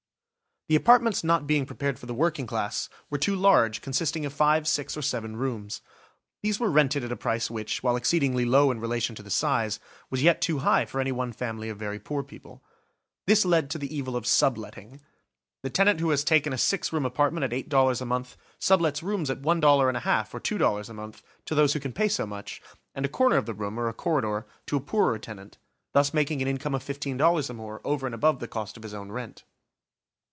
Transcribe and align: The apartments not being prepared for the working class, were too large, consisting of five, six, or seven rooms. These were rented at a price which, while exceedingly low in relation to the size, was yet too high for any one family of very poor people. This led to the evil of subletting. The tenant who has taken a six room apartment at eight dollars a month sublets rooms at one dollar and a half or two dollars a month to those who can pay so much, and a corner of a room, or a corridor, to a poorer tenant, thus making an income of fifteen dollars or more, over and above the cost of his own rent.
The 0.67 0.77
apartments 0.77 1.21
not 1.21 1.47
being 1.47 1.65
prepared 1.65 1.99
for 1.99 2.05
the 2.05 2.13
working 2.13 2.47
class, 2.47 2.87
were 3.09 3.17
too 3.17 3.35
large, 3.35 3.81
consisting 3.81 4.25
of 4.25 4.31
five, 4.31 4.65
six, 4.65 4.95
or 4.95 5.01
seven 5.01 5.35
rooms. 5.35 5.81
These 6.43 6.61
were 6.61 6.71
rented 6.71 7.03
at 7.03 7.11
a 7.11 7.17
price 7.17 7.51
which, 7.51 7.83
while 7.83 7.97
exceedingly 7.97 8.45
low 8.45 8.71
in 8.71 8.79
relation 8.79 9.13
to 9.15 9.23
the 9.23 9.29
size, 9.31 9.81
was 10.09 10.23
yet 10.23 10.39
too 10.39 10.59
high 10.59 10.85
for 10.85 11.01
any 11.01 11.11
one 11.11 11.33
family 11.33 11.67
of 11.67 11.77
very 11.77 11.99
poor 11.99 12.23
people. 12.23 12.63
This 13.27 13.43
led 13.43 13.69
to 13.71 13.77
the 13.77 13.93
evil 13.93 14.15
of 14.15 14.25
subletting. 14.25 15.01
The 15.61 15.69
tenant 15.69 15.99
who 15.99 16.09
has 16.11 16.23
taken 16.23 16.53
a 16.53 16.57
six 16.57 16.93
room 16.93 17.05
apartment 17.05 17.43
at 17.43 17.51
eight 17.51 17.67
dollars 17.67 17.99
a 17.99 18.05
month 18.05 18.37
sublets 18.57 19.03
rooms 19.03 19.29
at 19.29 19.41
one 19.41 19.59
dollar 19.59 19.89
and 19.89 19.97
a 19.97 20.07
half 20.07 20.33
or 20.33 20.39
two 20.39 20.57
dollars 20.57 20.87
a 20.87 20.93
month 20.93 21.21
to 21.47 21.55
those 21.55 21.73
who 21.73 21.81
can 21.81 21.91
pay 21.91 22.07
so 22.07 22.25
much, 22.25 22.61
and 22.95 23.05
a 23.05 23.09
corner 23.09 23.35
of 23.35 23.49
a 23.49 23.53
room, 23.53 23.77
or 23.77 23.89
a 23.89 23.93
corridor, 23.93 24.47
to 24.67 24.77
a 24.77 24.79
poorer 24.79 25.19
tenant, 25.19 25.57
thus 25.91 26.13
making 26.13 26.41
an 26.41 26.47
income 26.47 26.73
of 26.73 26.81
fifteen 26.81 27.17
dollars 27.17 27.49
or 27.49 27.55
more, 27.55 27.81
over 27.83 28.05
and 28.05 28.15
above 28.15 28.39
the 28.39 28.47
cost 28.47 28.77
of 28.77 28.83
his 28.83 28.93
own 28.93 29.11
rent. 29.11 29.43